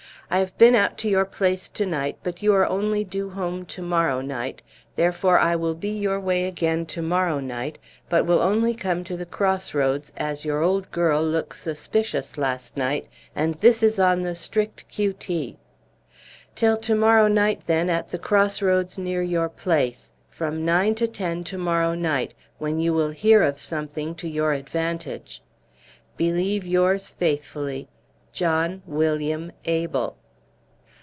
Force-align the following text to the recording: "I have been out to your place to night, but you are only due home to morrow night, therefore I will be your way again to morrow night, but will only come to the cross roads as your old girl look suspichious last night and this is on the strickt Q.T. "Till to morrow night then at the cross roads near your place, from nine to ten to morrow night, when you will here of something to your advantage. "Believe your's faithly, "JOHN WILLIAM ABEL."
"I 0.33 0.39
have 0.39 0.57
been 0.57 0.75
out 0.75 0.97
to 0.99 1.09
your 1.09 1.25
place 1.25 1.67
to 1.67 1.85
night, 1.85 2.19
but 2.23 2.41
you 2.41 2.53
are 2.53 2.65
only 2.65 3.03
due 3.03 3.31
home 3.31 3.65
to 3.65 3.81
morrow 3.81 4.21
night, 4.21 4.61
therefore 4.95 5.37
I 5.37 5.57
will 5.57 5.73
be 5.75 5.89
your 5.89 6.21
way 6.21 6.45
again 6.45 6.85
to 6.85 7.01
morrow 7.01 7.41
night, 7.41 7.79
but 8.07 8.25
will 8.25 8.39
only 8.39 8.73
come 8.73 9.03
to 9.03 9.17
the 9.17 9.25
cross 9.25 9.73
roads 9.73 10.13
as 10.15 10.45
your 10.45 10.61
old 10.61 10.89
girl 10.89 11.21
look 11.21 11.53
suspichious 11.53 12.37
last 12.37 12.77
night 12.77 13.09
and 13.35 13.55
this 13.55 13.83
is 13.83 13.99
on 13.99 14.21
the 14.21 14.33
strickt 14.33 14.87
Q.T. 14.87 15.57
"Till 16.55 16.77
to 16.77 16.95
morrow 16.95 17.27
night 17.27 17.63
then 17.67 17.89
at 17.89 18.11
the 18.11 18.17
cross 18.17 18.61
roads 18.61 18.97
near 18.97 19.21
your 19.21 19.49
place, 19.49 20.13
from 20.29 20.63
nine 20.63 20.95
to 20.95 21.09
ten 21.09 21.43
to 21.43 21.57
morrow 21.57 21.93
night, 21.93 22.33
when 22.57 22.79
you 22.79 22.93
will 22.93 23.09
here 23.11 23.43
of 23.43 23.59
something 23.59 24.15
to 24.15 24.29
your 24.29 24.53
advantage. 24.53 25.43
"Believe 26.15 26.65
your's 26.65 27.09
faithly, 27.09 27.89
"JOHN 28.31 28.81
WILLIAM 28.85 29.51
ABEL." 29.65 30.15